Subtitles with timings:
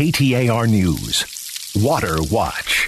[0.00, 1.26] KTAR News.
[1.76, 2.79] Water Watch.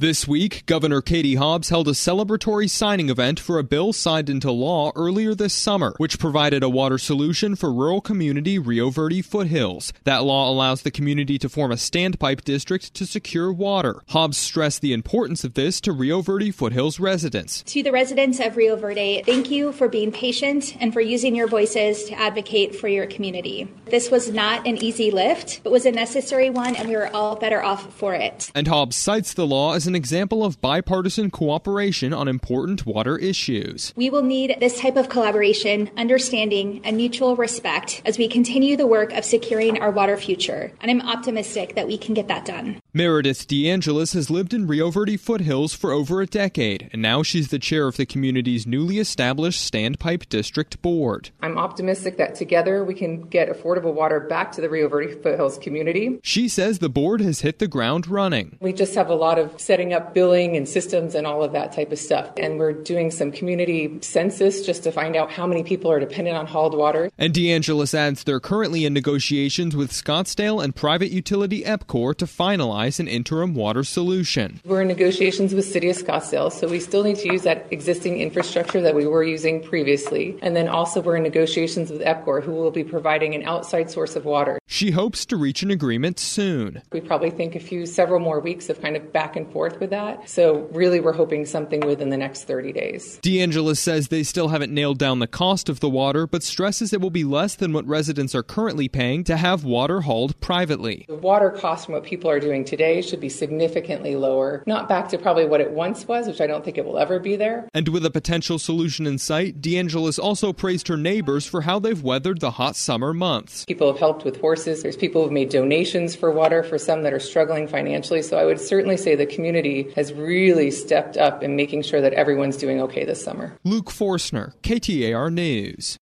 [0.00, 4.50] This week, Governor Katie Hobbs held a celebratory signing event for a bill signed into
[4.50, 9.92] law earlier this summer, which provided a water solution for rural community Rio Verde foothills.
[10.04, 14.00] That law allows the community to form a standpipe district to secure water.
[14.08, 17.62] Hobbs stressed the importance of this to Rio Verde foothills residents.
[17.64, 21.46] To the residents of Rio Verde, thank you for being patient and for using your
[21.46, 23.68] voices to advocate for your community.
[23.84, 27.36] This was not an easy lift, but was a necessary one, and we were all
[27.36, 28.50] better off for it.
[28.54, 33.92] And Hobbs cites the law as an example of bipartisan cooperation on important water issues.
[33.96, 38.86] We will need this type of collaboration, understanding, and mutual respect as we continue the
[38.86, 40.70] work of securing our water future.
[40.80, 42.80] And I'm optimistic that we can get that done.
[42.92, 47.46] Meredith DeAngelis has lived in Rio Verde foothills for over a decade, and now she's
[47.46, 51.30] the chair of the community's newly established Standpipe District Board.
[51.40, 55.56] I'm optimistic that together we can get affordable water back to the Rio Verde foothills
[55.58, 56.18] community.
[56.24, 58.56] She says the board has hit the ground running.
[58.58, 61.70] We just have a lot of setting up billing and systems and all of that
[61.70, 62.32] type of stuff.
[62.38, 66.36] And we're doing some community census just to find out how many people are dependent
[66.36, 67.08] on hauled water.
[67.16, 72.79] And DeAngelis adds they're currently in negotiations with Scottsdale and private utility EPCOR to finalize
[72.88, 74.60] an interim water solution.
[74.64, 78.20] We're in negotiations with City of Scottsdale, so we still need to use that existing
[78.20, 80.38] infrastructure that we were using previously.
[80.40, 84.16] And then also we're in negotiations with EPCOR, who will be providing an outside source
[84.16, 84.58] of water.
[84.66, 86.80] She hopes to reach an agreement soon.
[86.92, 89.90] We probably think a few, several more weeks of kind of back and forth with
[89.90, 90.28] that.
[90.28, 93.18] So, really, we're hoping something within the next 30 days.
[93.22, 97.00] DeAngelis says they still haven't nailed down the cost of the water, but stresses it
[97.00, 101.04] will be less than what residents are currently paying to have water hauled privately.
[101.08, 105.08] The water cost from what people are doing today should be significantly lower, not back
[105.10, 107.68] to probably what it once was, which I don't think it will ever be there.
[107.74, 112.02] And with a potential solution in sight, DeAngelis also praised her neighbors for how they've
[112.02, 113.66] weathered the hot summer months.
[113.66, 114.82] People have helped with horses.
[114.82, 118.22] There's people who've made donations for water for some that are struggling financially.
[118.22, 122.00] So I would certainly say the community community has really stepped up in making sure
[122.00, 123.56] that everyone's doing okay this summer.
[123.64, 125.98] Luke Forstner, KTAR News.